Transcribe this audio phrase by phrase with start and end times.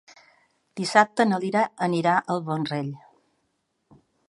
[0.79, 1.63] Dissabte na Lia
[1.99, 2.91] irà al Vendrell.